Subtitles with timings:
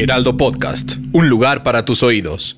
[0.00, 2.56] Heraldo Podcast, un lugar para tus oídos.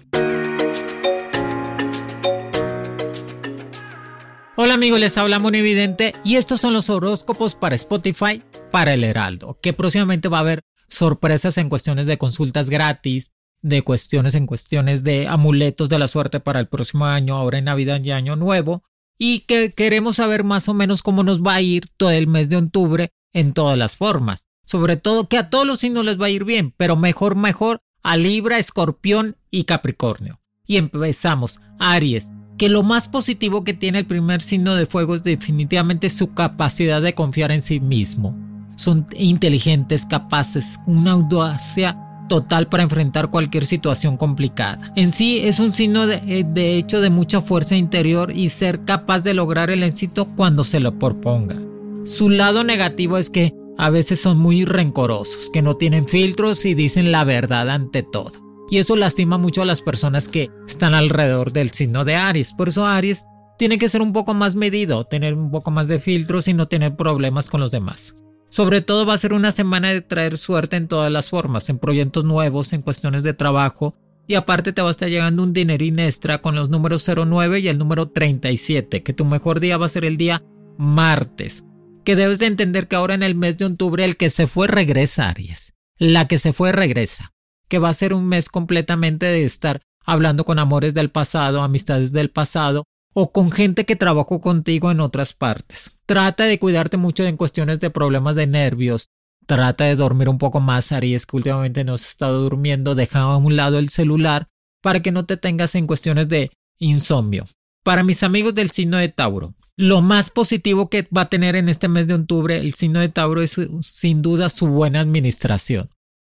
[4.56, 9.58] Hola amigos, les habla Evidente y estos son los horóscopos para Spotify para el Heraldo,
[9.62, 13.32] que próximamente va a haber sorpresas en cuestiones de consultas gratis,
[13.62, 17.64] de cuestiones en cuestiones de amuletos de la suerte para el próximo año, ahora en
[17.64, 18.82] Navidad y Año Nuevo,
[19.16, 22.50] y que queremos saber más o menos cómo nos va a ir todo el mes
[22.50, 24.49] de octubre en todas las formas.
[24.64, 27.80] Sobre todo que a todos los signos les va a ir bien, pero mejor, mejor
[28.02, 30.40] a Libra, Escorpión y Capricornio.
[30.66, 35.22] Y empezamos, Aries, que lo más positivo que tiene el primer signo de fuego es
[35.22, 38.36] definitivamente su capacidad de confiar en sí mismo.
[38.76, 44.92] Son inteligentes, capaces, una audacia total para enfrentar cualquier situación complicada.
[44.94, 48.84] En sí es un signo de, eh, de, hecho de mucha fuerza interior y ser
[48.84, 51.56] capaz de lograr el éxito cuando se lo proponga.
[52.04, 56.74] Su lado negativo es que a veces son muy rencorosos, que no tienen filtros y
[56.74, 58.32] dicen la verdad ante todo.
[58.70, 62.52] Y eso lastima mucho a las personas que están alrededor del signo de Aries.
[62.52, 63.24] Por eso Aries
[63.56, 66.68] tiene que ser un poco más medido, tener un poco más de filtros y no
[66.68, 68.14] tener problemas con los demás.
[68.50, 71.78] Sobre todo va a ser una semana de traer suerte en todas las formas, en
[71.78, 73.94] proyectos nuevos, en cuestiones de trabajo,
[74.26, 77.68] y aparte te va a estar llegando un dinerín extra con los números 09 y
[77.68, 80.42] el número 37, que tu mejor día va a ser el día
[80.76, 81.64] martes.
[82.04, 84.66] Que debes de entender que ahora en el mes de octubre el que se fue
[84.66, 85.74] regresa, Aries.
[85.98, 87.32] La que se fue regresa.
[87.68, 92.12] Que va a ser un mes completamente de estar hablando con amores del pasado, amistades
[92.12, 95.90] del pasado, o con gente que trabajó contigo en otras partes.
[96.06, 99.08] Trata de cuidarte mucho en cuestiones de problemas de nervios.
[99.46, 102.94] Trata de dormir un poco más, Aries, que últimamente no has estado durmiendo.
[102.94, 104.48] Deja a un lado el celular
[104.80, 107.46] para que no te tengas en cuestiones de insomnio.
[107.82, 111.70] Para mis amigos del signo de Tauro, lo más positivo que va a tener en
[111.70, 115.88] este mes de octubre el signo de Tauro es sin duda su buena administración.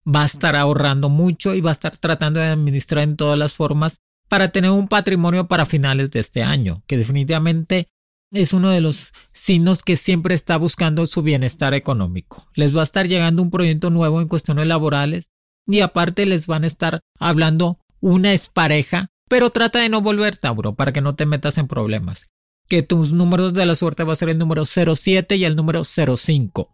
[0.06, 3.52] Va a estar ahorrando mucho y va a estar tratando de administrar en todas las
[3.52, 3.98] formas
[4.28, 7.88] para tener un patrimonio para finales de este año, que definitivamente
[8.30, 12.46] es uno de los signos que siempre está buscando su bienestar económico.
[12.54, 15.30] Les va a estar llegando un proyecto nuevo en cuestiones laborales
[15.66, 20.74] y aparte les van a estar hablando una expareja, pero trata de no volver Tauro
[20.74, 22.28] para que no te metas en problemas.
[22.72, 25.82] Que tus números de la suerte va a ser el número 07 y el número
[25.84, 26.70] 05.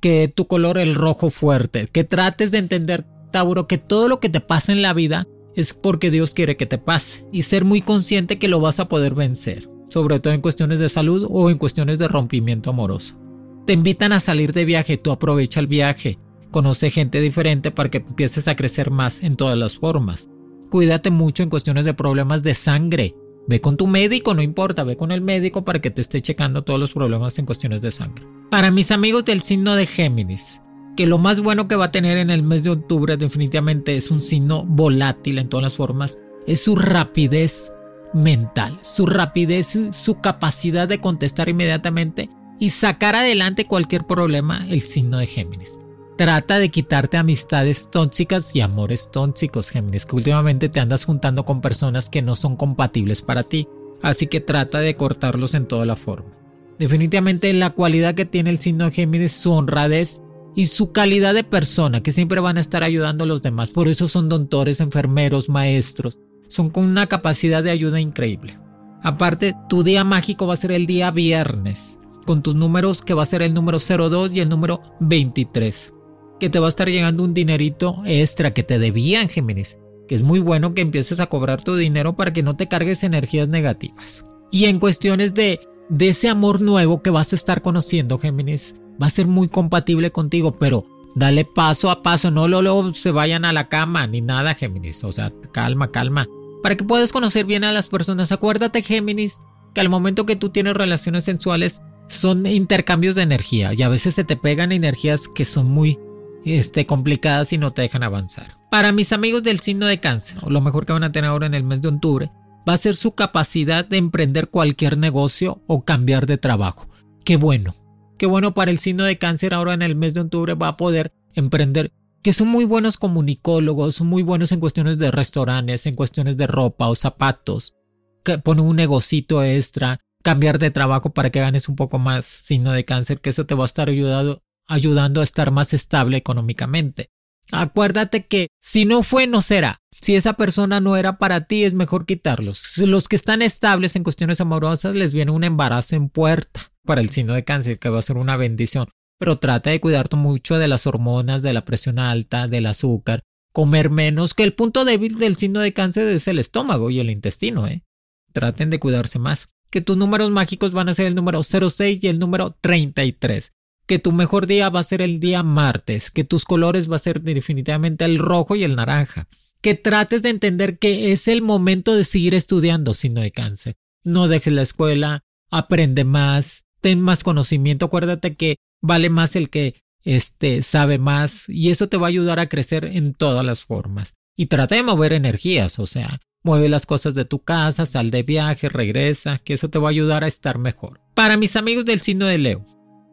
[0.00, 1.88] Que tu color el rojo fuerte.
[1.92, 5.74] Que trates de entender Tauro que todo lo que te pasa en la vida es
[5.74, 9.14] porque Dios quiere que te pase y ser muy consciente que lo vas a poder
[9.14, 13.20] vencer, sobre todo en cuestiones de salud o en cuestiones de rompimiento amoroso.
[13.66, 16.18] Te invitan a salir de viaje, tú aprovecha el viaje,
[16.50, 20.30] conoce gente diferente para que empieces a crecer más en todas las formas.
[20.70, 23.14] Cuídate mucho en cuestiones de problemas de sangre.
[23.46, 26.62] Ve con tu médico, no importa, ve con el médico para que te esté checando
[26.62, 28.24] todos los problemas en cuestiones de sangre.
[28.50, 30.60] Para mis amigos del signo de Géminis,
[30.96, 34.10] que lo más bueno que va a tener en el mes de octubre definitivamente es
[34.10, 37.72] un signo volátil en todas las formas, es su rapidez
[38.14, 45.18] mental, su rapidez, su capacidad de contestar inmediatamente y sacar adelante cualquier problema el signo
[45.18, 45.81] de Géminis.
[46.16, 51.62] Trata de quitarte amistades tóxicas y amores tóxicos, Géminis, que últimamente te andas juntando con
[51.62, 53.66] personas que no son compatibles para ti,
[54.02, 56.36] así que trata de cortarlos en toda la forma.
[56.78, 60.20] Definitivamente la cualidad que tiene el signo Géminis, su honradez
[60.54, 63.70] y su calidad de persona, que siempre van a estar ayudando a los demás.
[63.70, 66.18] Por eso son doctores, enfermeros, maestros.
[66.46, 68.58] Son con una capacidad de ayuda increíble.
[69.02, 73.22] Aparte, tu día mágico va a ser el día viernes, con tus números que va
[73.22, 75.94] a ser el número 02 y el número 23.
[76.42, 79.78] Que te va a estar llegando un dinerito extra que te debían, Géminis.
[80.08, 83.04] Que es muy bueno que empieces a cobrar tu dinero para que no te cargues
[83.04, 84.24] energías negativas.
[84.50, 89.06] Y en cuestiones de, de ese amor nuevo que vas a estar conociendo, Géminis, va
[89.06, 90.84] a ser muy compatible contigo, pero
[91.14, 95.04] dale paso a paso, no luego se vayan a la cama ni nada, Géminis.
[95.04, 96.26] O sea, calma, calma.
[96.60, 99.38] Para que puedas conocer bien a las personas, acuérdate, Géminis,
[99.74, 104.16] que al momento que tú tienes relaciones sensuales son intercambios de energía y a veces
[104.16, 106.00] se te pegan energías que son muy
[106.44, 108.58] este, complicadas y no te dejan avanzar.
[108.70, 111.54] Para mis amigos del signo de cáncer, lo mejor que van a tener ahora en
[111.54, 112.30] el mes de octubre,
[112.68, 116.88] va a ser su capacidad de emprender cualquier negocio o cambiar de trabajo.
[117.24, 117.74] Qué bueno,
[118.22, 120.76] Qué bueno para el signo de cáncer ahora en el mes de octubre va a
[120.76, 121.92] poder emprender
[122.22, 126.46] que son muy buenos comunicólogos, son muy buenos en cuestiones de restaurantes, en cuestiones de
[126.46, 127.74] ropa o zapatos,
[128.22, 132.70] que ponen un negocito extra, cambiar de trabajo para que ganes un poco más signo
[132.70, 134.40] de cáncer, que eso te va a estar ayudando,
[134.72, 137.10] ayudando a estar más estable económicamente.
[137.50, 139.80] Acuérdate que si no fue, no será.
[139.90, 142.78] Si esa persona no era para ti, es mejor quitarlos.
[142.78, 147.10] Los que están estables en cuestiones amorosas les viene un embarazo en puerta para el
[147.10, 148.88] signo de cáncer, que va a ser una bendición.
[149.18, 153.22] Pero trata de cuidarte mucho de las hormonas, de la presión alta, del azúcar,
[153.52, 157.10] comer menos, que el punto débil del signo de cáncer es el estómago y el
[157.10, 157.84] intestino, ¿eh?
[158.32, 159.50] Traten de cuidarse más.
[159.70, 163.52] Que tus números mágicos van a ser el número 06 y el número 33
[163.86, 167.00] que tu mejor día va a ser el día martes, que tus colores va a
[167.00, 169.28] ser definitivamente el rojo y el naranja,
[169.60, 173.74] que trates de entender que es el momento de seguir estudiando signo de cáncer.
[174.04, 179.82] No dejes la escuela, aprende más, ten más conocimiento, acuérdate que vale más el que
[180.04, 184.14] este sabe más y eso te va a ayudar a crecer en todas las formas.
[184.36, 188.22] Y trata de mover energías, o sea, mueve las cosas de tu casa, sal de
[188.22, 191.00] viaje, regresa, que eso te va a ayudar a estar mejor.
[191.14, 192.66] Para mis amigos del signo de Leo,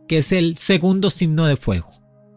[0.10, 1.92] que es el segundo signo de fuego.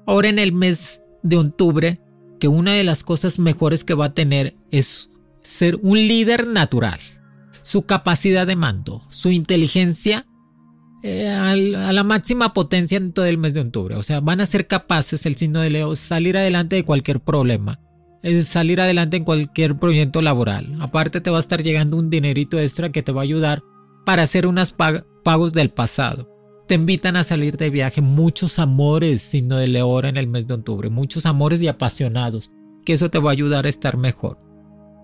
[0.06, 2.00] Ahora en el mes de octubre,
[2.38, 5.08] que una de las cosas mejores que va a tener es
[5.40, 7.00] ser un líder natural.
[7.62, 10.26] Su capacidad de mando, su inteligencia
[11.02, 13.96] eh, a la máxima potencia en todo el mes de octubre.
[13.96, 17.80] O sea, van a ser capaces el signo de Leo salir adelante de cualquier problema,
[18.44, 20.76] salir adelante en cualquier proyecto laboral.
[20.80, 23.62] Aparte te va a estar llegando un dinerito extra que te va a ayudar
[24.04, 24.74] para hacer unos
[25.24, 26.31] pagos del pasado
[26.72, 30.54] te invitan a salir de viaje muchos amores, signo de León en el mes de
[30.54, 32.50] octubre, muchos amores y apasionados,
[32.86, 34.38] que eso te va a ayudar a estar mejor.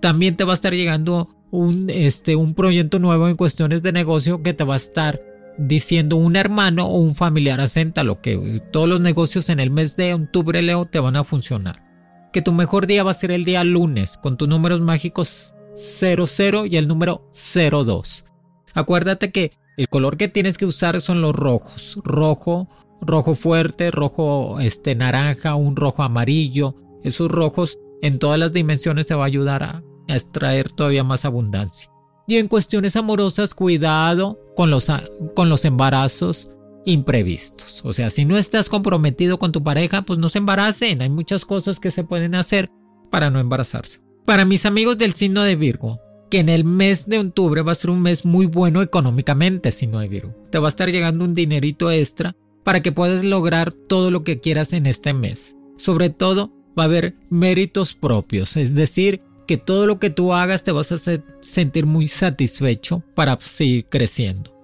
[0.00, 4.42] También te va a estar llegando un, este, un proyecto nuevo en cuestiones de negocio
[4.42, 5.22] que te va a estar
[5.58, 7.62] diciendo un hermano o un familiar,
[8.02, 11.84] lo que todos los negocios en el mes de octubre, Leo, te van a funcionar.
[12.32, 16.64] Que tu mejor día va a ser el día lunes, con tus números mágicos 00
[16.64, 18.24] y el número 02.
[18.72, 22.00] Acuérdate que el color que tienes que usar son los rojos.
[22.02, 22.69] Rojo,
[23.00, 26.75] rojo fuerte, rojo este naranja, un rojo amarillo.
[27.04, 31.90] Esos rojos en todas las dimensiones te va a ayudar a, extraer todavía más abundancia.
[32.26, 34.90] Y en cuestiones amorosas, cuidado con los,
[35.36, 36.50] con los embarazos
[36.84, 37.82] imprevistos.
[37.84, 41.02] O sea, si no estás comprometido con tu pareja, pues no se embaracen.
[41.02, 42.69] Hay muchas cosas que se pueden hacer
[43.10, 44.00] para no embarazarse.
[44.25, 47.76] Para mis amigos del signo de Virgo, que en el mes de octubre va a
[47.76, 50.32] ser un mes muy bueno económicamente, si no hay virus.
[50.50, 54.40] Te va a estar llegando un dinerito extra para que puedas lograr todo lo que
[54.40, 55.56] quieras en este mes.
[55.76, 60.62] Sobre todo, va a haber méritos propios, es decir, que todo lo que tú hagas
[60.62, 60.98] te vas a
[61.40, 64.54] sentir muy satisfecho para seguir creciendo.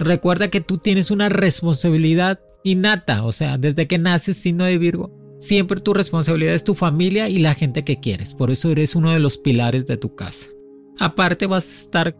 [0.00, 5.12] Recuerda que tú tienes una responsabilidad innata, o sea, desde que naces signo de Virgo,
[5.38, 9.12] siempre tu responsabilidad es tu familia y la gente que quieres, por eso eres uno
[9.12, 10.48] de los pilares de tu casa.
[10.98, 12.16] Aparte vas a estar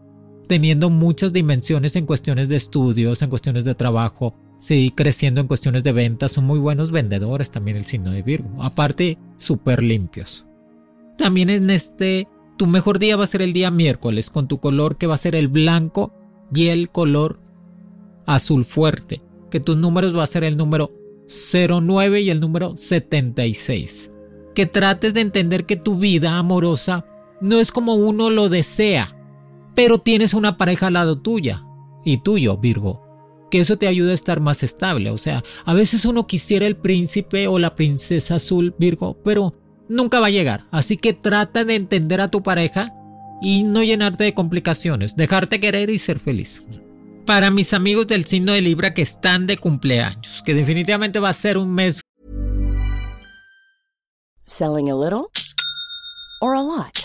[0.47, 5.83] teniendo muchas dimensiones en cuestiones de estudios, en cuestiones de trabajo, seguir creciendo en cuestiones
[5.83, 10.45] de ventas, son muy buenos vendedores también el signo de Virgo, aparte súper limpios.
[11.17, 12.27] También en este,
[12.57, 15.19] tu mejor día va a ser el día miércoles, con tu color que va a
[15.19, 16.13] ser el blanco
[16.53, 17.39] y el color
[18.25, 20.91] azul fuerte, que tus números va a ser el número
[21.27, 24.11] 09 y el número 76.
[24.53, 27.05] Que trates de entender que tu vida amorosa
[27.45, 29.15] no es como uno lo desea,
[29.75, 31.63] pero tienes una pareja al lado tuya
[32.03, 33.03] y tuyo, Virgo,
[33.51, 35.11] que eso te ayuda a estar más estable.
[35.11, 39.53] O sea, a veces uno quisiera el príncipe o la princesa azul, Virgo, pero
[39.87, 40.65] nunca va a llegar.
[40.71, 42.93] Así que trata de entender a tu pareja
[43.41, 46.63] y no llenarte de complicaciones, dejarte querer y ser feliz.
[47.27, 51.33] Para mis amigos del signo de Libra que están de cumpleaños, que definitivamente va a
[51.33, 52.01] ser un mes.
[54.47, 55.27] Selling a little
[56.41, 57.04] or a lot.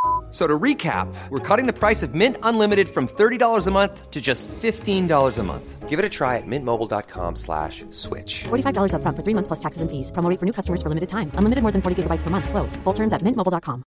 [0.31, 4.21] So to recap, we're cutting the price of Mint Unlimited from $30 a month to
[4.21, 5.89] just $15 a month.
[5.89, 8.45] Give it a try at mintmobile.com slash switch.
[8.45, 10.09] $45 upfront for three months plus taxes and fees.
[10.11, 11.31] Promo for new customers for limited time.
[11.35, 12.47] Unlimited more than 40 gigabytes per month.
[12.47, 12.77] Slows.
[12.85, 13.83] Full terms at mintmobile.com.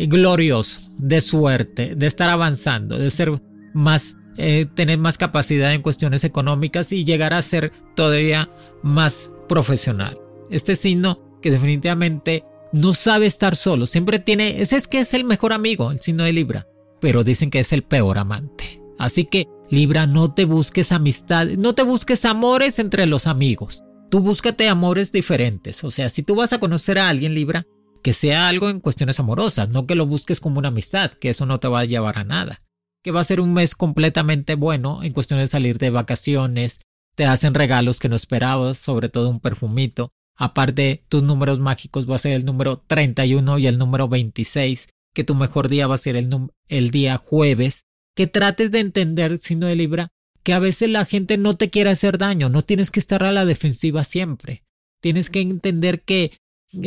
[0.00, 3.42] Y glorioso, de suerte, de estar avanzando, de ser
[3.74, 8.48] más, eh, tener más capacidad en cuestiones económicas y llegar a ser todavía
[8.82, 10.20] más profesional.
[10.50, 15.52] Este signo que definitivamente no sabe estar solo, siempre tiene, es que es el mejor
[15.52, 16.66] amigo, el signo de Libra,
[17.00, 18.80] pero dicen que es el peor amante.
[18.98, 23.84] Así que, Libra, no te busques amistad, no te busques amores entre los amigos.
[24.10, 25.84] Tú búscate amores diferentes.
[25.84, 27.66] O sea, si tú vas a conocer a alguien, Libra,
[28.02, 31.46] que sea algo en cuestiones amorosas, no que lo busques como una amistad, que eso
[31.46, 32.62] no te va a llevar a nada.
[33.02, 36.80] Que va a ser un mes completamente bueno en cuestiones de salir de vacaciones,
[37.14, 40.12] te hacen regalos que no esperabas, sobre todo un perfumito.
[40.38, 45.24] Aparte, tus números mágicos va a ser el número 31 y el número 26, que
[45.24, 47.82] tu mejor día va a ser el, día jueves.
[48.14, 50.08] Que trates de entender, signo de Libra,
[50.44, 53.32] que a veces la gente no te quiere hacer daño, no tienes que estar a
[53.32, 54.62] la defensiva siempre.
[55.00, 56.38] Tienes que entender que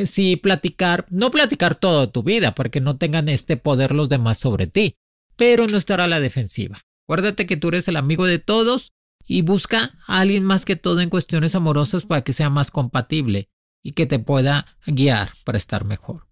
[0.06, 4.68] sí platicar, no platicar toda tu vida, porque no tengan este poder los demás sobre
[4.68, 4.96] ti,
[5.36, 6.80] pero no estar a la defensiva.
[7.06, 8.94] Acuérdate que tú eres el amigo de todos
[9.28, 13.50] y busca a alguien más que todo en cuestiones amorosas para que sea más compatible
[13.84, 16.28] y que te pueda guiar para estar mejor.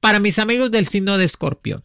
[0.00, 1.82] Para mis amigos del signo de Escorpión,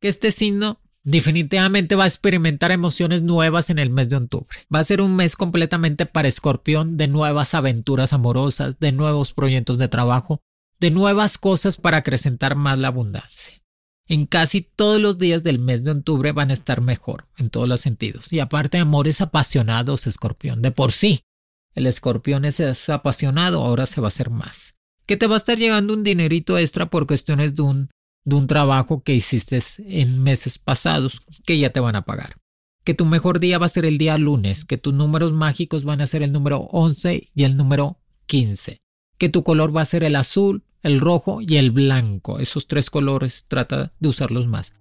[0.00, 4.58] que este signo definitivamente va a experimentar emociones nuevas en el mes de octubre.
[4.74, 9.78] Va a ser un mes completamente para Escorpión de nuevas aventuras amorosas, de nuevos proyectos
[9.78, 10.40] de trabajo,
[10.80, 13.63] de nuevas cosas para acrecentar más la abundancia.
[14.06, 17.68] En casi todos los días del mes de octubre van a estar mejor, en todos
[17.68, 18.32] los sentidos.
[18.32, 21.22] Y aparte, amores apasionados, Escorpión, de por sí.
[21.74, 24.74] El Escorpión es, apasionado, ahora se va a hacer más.
[25.06, 27.90] Que te va a estar llegando un dinerito extra por cuestiones de un
[28.24, 32.36] de un trabajo que hiciste en meses pasados que ya te van a pagar.
[32.82, 36.00] Que tu mejor día va a ser el día lunes, que tus números mágicos van
[36.00, 38.78] a ser el número 11 y el número 15.
[39.18, 42.38] Que tu color va a ser el azul, el rojo y el blanco.
[42.38, 44.72] Esos tres colores trata de usarlos más.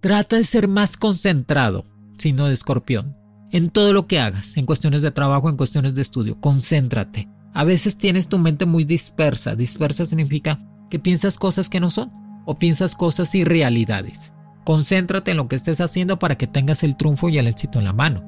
[0.00, 1.84] Trata de ser más concentrado,
[2.18, 3.16] sino de escorpión,
[3.50, 6.40] en todo lo que hagas, en cuestiones de trabajo, en cuestiones de estudio.
[6.40, 7.28] Concéntrate.
[7.54, 9.56] A veces tienes tu mente muy dispersa.
[9.56, 10.58] Dispersa significa
[10.90, 12.12] que piensas cosas que no son
[12.44, 14.32] o piensas cosas irrealidades.
[14.64, 17.86] Concéntrate en lo que estés haciendo para que tengas el triunfo y el éxito en
[17.86, 18.24] la mano.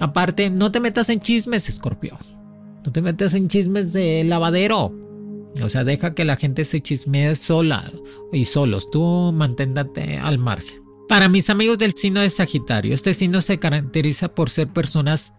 [0.00, 2.18] Aparte, no te metas en chismes, escorpión.
[2.84, 4.94] No te metas en chismes de lavadero.
[5.62, 7.90] O sea, deja que la gente se chismee sola
[8.32, 8.90] y solos.
[8.90, 10.82] Tú manténtate al margen.
[11.08, 15.34] Para mis amigos del signo de Sagitario, este signo se caracteriza por ser personas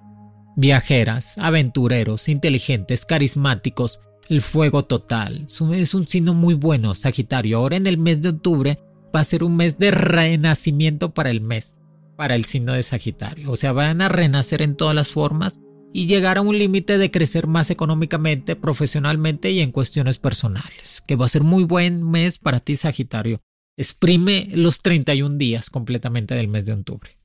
[0.56, 4.00] viajeras, aventureros, inteligentes, carismáticos,
[4.30, 5.46] el fuego total.
[5.74, 7.60] Es un signo muy bueno, Sagitario.
[7.60, 8.80] Ahora en el mes de octubre
[9.16, 11.76] va a ser un mes de renacimiento para el mes,
[12.16, 13.52] para el signo de Sagitario.
[13.52, 15.62] O sea, van a renacer en todas las formas
[15.94, 21.04] y llegar a un límite de crecer más económicamente, profesionalmente y en cuestiones personales.
[21.08, 23.42] Que va a ser muy buen mes para ti, Sagitario.
[23.78, 27.18] Exprime los 31 días completamente del mes de octubre.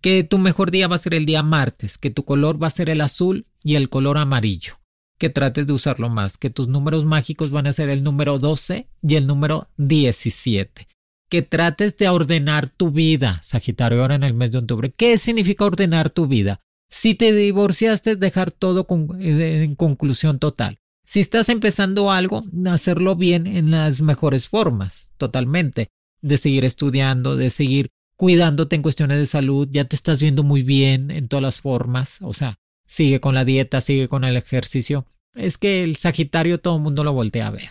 [0.00, 2.70] Que tu mejor día va a ser el día martes, que tu color va a
[2.70, 4.82] ser el azul y el color amarillo
[5.22, 8.88] que trates de usarlo más, que tus números mágicos van a ser el número 12
[9.02, 10.88] y el número 17.
[11.30, 14.90] Que trates de ordenar tu vida, Sagitario, ahora en el mes de octubre.
[14.90, 16.58] ¿Qué significa ordenar tu vida?
[16.92, 18.86] Si te divorciaste, dejar todo
[19.18, 20.78] eh, en conclusión total.
[21.06, 25.88] Si estás empezando algo, hacerlo bien en las mejores formas, totalmente.
[26.20, 30.62] De seguir estudiando, de seguir cuidándote en cuestiones de salud, ya te estás viendo muy
[30.62, 32.56] bien en todas las formas, o sea,
[32.86, 35.06] sigue con la dieta, sigue con el ejercicio.
[35.34, 37.70] Es que el Sagitario todo el mundo lo voltea a ver.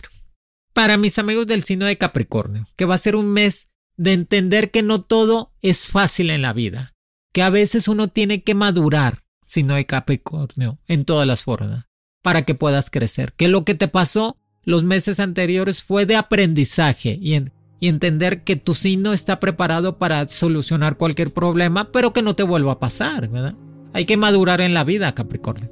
[0.74, 4.72] Para mis amigos del signo de Capricornio, que va a ser un mes de entender
[4.72, 6.91] que no todo es fácil en la vida,
[7.32, 11.86] que a veces uno tiene que madurar, signo de Capricornio, en todas las formas,
[12.22, 17.18] para que puedas crecer, que lo que te pasó los meses anteriores fue de aprendizaje
[17.20, 17.42] y,
[17.80, 22.72] entender que tu signo está preparado para solucionar cualquier problema, pero que no te vuelva
[22.72, 23.28] a pasar.
[23.92, 25.68] Hay que madurar en la vida, Capricornio.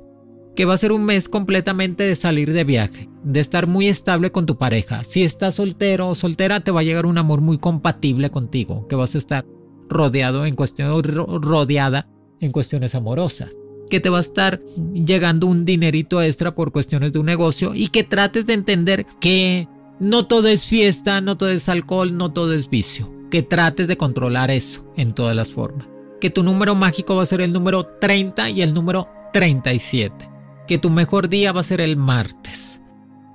[0.57, 4.33] Que va a ser un mes completamente de salir de viaje, de estar muy estable
[4.33, 5.05] con tu pareja.
[5.05, 8.97] Si estás soltero o soltera, te va a llegar un amor muy compatible contigo, que
[8.97, 9.47] vas a estar
[9.91, 12.09] rodeado en cuestiones, rodeada
[12.41, 13.51] en cuestiones amorosas.
[13.91, 14.63] Que te va a estar
[14.95, 19.69] llegando un dinerito extra por cuestiones de un negocio y que trates de entender que
[19.99, 23.13] no todo es fiesta, no todo es alcohol, no todo es vicio.
[23.31, 25.89] Que trates de controlar eso en todas las formas.
[26.21, 30.31] Que tu número mágico va a ser el número 30 y el número 37.
[30.69, 32.81] Que tu mejor día va a ser el martes.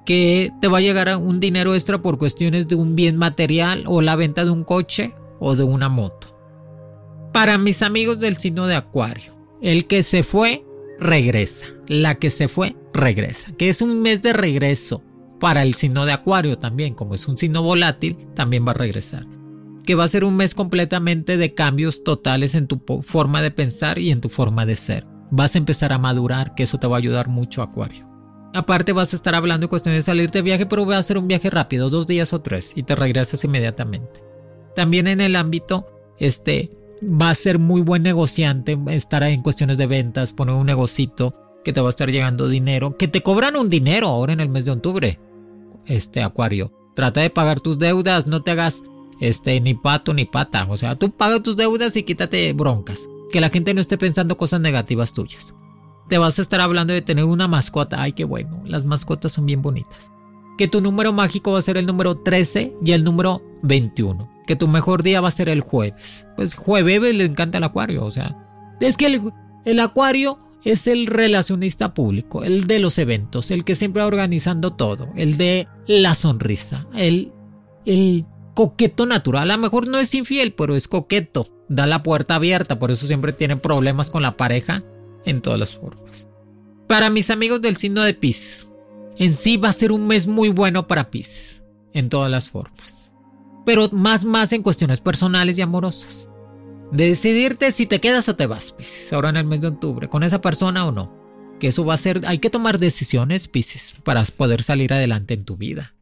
[0.05, 4.01] Que te va a llegar un dinero extra por cuestiones de un bien material o
[4.01, 6.34] la venta de un coche o de una moto.
[7.35, 10.63] Para mis amigos del signo de Acuario, el que se fue,
[10.97, 11.67] regresa.
[11.85, 13.51] La que se fue, regresa.
[13.57, 15.03] Que es un mes de regreso.
[15.37, 19.27] Para el signo de Acuario también, como es un signo volátil, también va a regresar.
[19.83, 23.99] Que va a ser un mes completamente de cambios totales en tu forma de pensar
[23.99, 25.05] y en tu forma de ser.
[25.29, 28.07] Vas a empezar a madurar, que eso te va a ayudar mucho, Acuario.
[28.53, 31.17] Aparte vas a estar hablando de cuestiones de salir de viaje, pero va a ser
[31.17, 34.23] un viaje rápido, dos días o tres, y te regresas inmediatamente.
[34.73, 35.85] También en el ámbito
[36.17, 36.71] este,
[37.01, 41.73] va a ser muy buen negociante, estar en cuestiones de ventas, poner un negocito que
[41.73, 44.65] te va a estar llegando dinero, que te cobran un dinero ahora en el mes
[44.65, 45.19] de octubre.
[45.85, 48.83] Este Acuario, trata de pagar tus deudas, no te hagas
[49.19, 53.41] este ni pato ni pata, o sea, tú paga tus deudas y quítate broncas, que
[53.41, 55.53] la gente no esté pensando cosas negativas tuyas.
[56.07, 59.45] Te vas a estar hablando de tener una mascota, ay qué bueno, las mascotas son
[59.45, 60.11] bien bonitas.
[60.57, 64.55] Que tu número mágico va a ser el número 13 y el número 21 que
[64.55, 66.27] tu mejor día va a ser el jueves.
[66.35, 68.35] Pues jueves le encanta el acuario, o sea,
[68.79, 69.21] es que
[69.65, 74.73] el, acuario es el relacionista público, el de los eventos, el que siempre va organizando
[74.73, 77.31] todo, el de la sonrisa, el,
[77.85, 79.51] el coqueto natural.
[79.51, 83.07] A lo mejor no es infiel, pero es coqueto, da la puerta abierta, por eso
[83.07, 84.83] siempre tiene problemas con la pareja
[85.25, 86.27] en todas las formas.
[86.87, 88.67] Para mis amigos del signo de Pisces,
[89.17, 92.94] en sí va a ser un mes muy bueno para Pisces, en todas las formas
[93.65, 96.29] pero más más en cuestiones personales y amorosas.
[96.91, 100.07] De decidirte si te quedas o te vas, Piscis, ahora en el mes de octubre,
[100.07, 101.13] con esa persona o no.
[101.59, 105.45] Que eso va a ser, hay que tomar decisiones, Piscis, para poder salir adelante en
[105.45, 105.95] tu vida.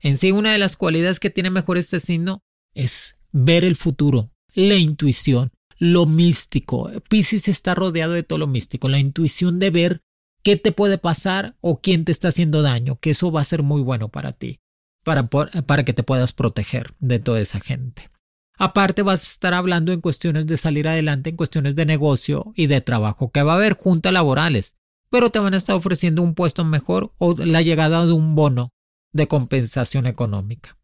[0.00, 2.42] En sí, una de las cualidades que tiene mejor este signo
[2.74, 6.90] es ver el futuro, la intuición, lo místico.
[7.08, 10.02] Piscis está rodeado de todo lo místico, la intuición de ver
[10.42, 13.62] qué te puede pasar o quién te está haciendo daño, que eso va a ser
[13.62, 14.60] muy bueno para ti
[15.04, 18.10] para, que te puedas proteger de toda esa gente.
[18.58, 22.66] Aparte vas a estar hablando en cuestiones de salir adelante, en cuestiones de negocio y
[22.66, 24.76] de trabajo, que va a haber juntas laborales,
[25.10, 28.72] pero te van a estar ofreciendo un puesto mejor o la llegada de un bono
[29.12, 30.76] de compensación económica.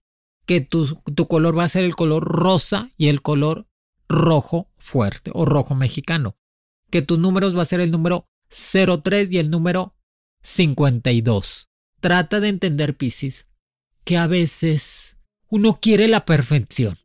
[0.47, 3.67] Que tu, tu color va a ser el color rosa y el color
[4.09, 6.37] rojo fuerte o rojo mexicano.
[6.91, 9.97] Que tus números va a ser el número 03 y el número
[10.43, 11.71] 52.
[12.01, 13.49] Trata de entender, Piscis,
[14.05, 15.17] que a veces
[15.49, 16.99] uno quiere la perfección,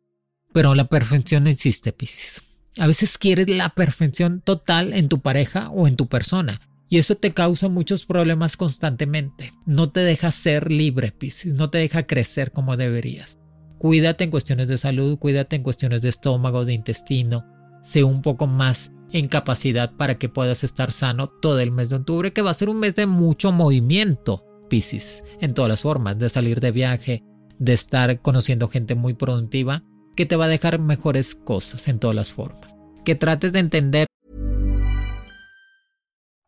[0.52, 2.42] pero la perfección no existe, Piscis.
[2.78, 6.60] A veces quieres la perfección total en tu pareja o en tu persona.
[6.88, 9.52] Y eso te causa muchos problemas constantemente.
[9.64, 11.52] No te deja ser libre, Piscis.
[11.54, 13.38] No te deja crecer como deberías.
[13.78, 17.46] Cuídate en cuestiones de salud, cuídate en cuestiones de estómago, de intestino.
[17.82, 21.96] Sé un poco más en capacidad para que puedas estar sano todo el mes de
[21.96, 24.44] octubre, que va a ser un mes de mucho movimiento.
[24.70, 27.22] Pisces, en todas las formas, de salir de viaje,
[27.58, 29.82] de estar conociendo gente muy productiva,
[30.16, 32.74] que te va a dejar mejores cosas en todas las formas.
[33.04, 34.06] Que trates de entender.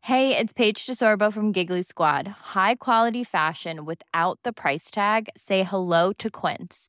[0.04, 2.26] Hey, it's Paige DeSorbo from Giggly Squad.
[2.54, 5.28] High quality fashion without the price tag.
[5.36, 6.88] Say hello to Quince.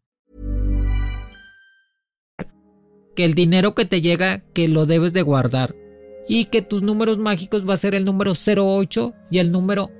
[3.15, 5.75] Que el dinero que te llega, que lo debes de guardar.
[6.27, 9.91] Y que tus números mágicos va a ser el número 08 y el número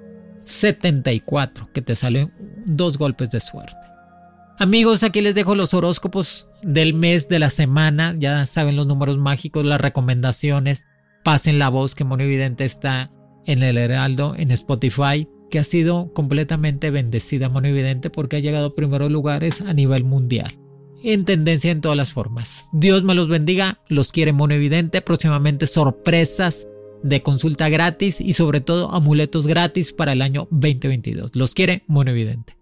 [0.45, 2.32] 74, que te salen
[2.65, 3.76] dos golpes de suerte.
[4.60, 8.13] Amigos, aquí les dejo los horóscopos del mes, de la semana.
[8.17, 10.86] Ya saben los números mágicos, las recomendaciones.
[11.24, 13.12] Pasen la voz que Monividente está
[13.45, 18.76] en el Heraldo, en Spotify, que ha sido completamente bendecida Monividente porque ha llegado a
[18.76, 20.61] primeros lugares a nivel mundial.
[21.04, 22.70] En tendencia en todas las formas.
[22.72, 25.02] Dios me los bendiga, los quiere Monividente.
[25.02, 26.68] Próximamente sorpresas
[27.04, 31.36] de consulta gratis y sobre todo amuletos gratis para el año 2022.
[31.36, 32.58] Los quiere Monividente.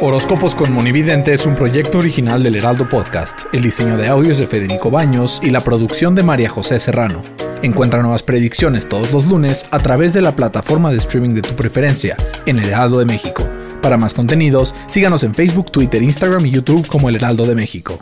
[0.00, 3.42] Horóscopos con Monividente es un proyecto original del Heraldo Podcast.
[3.52, 7.22] El diseño de audios de Federico Baños y la producción de María José Serrano.
[7.62, 11.54] Encuentra nuevas predicciones todos los lunes a través de la plataforma de streaming de tu
[11.54, 13.48] preferencia en El Heraldo de México.
[13.82, 17.98] Para más contenidos, síganos en Facebook, Twitter, Instagram y YouTube como El Heraldo de México.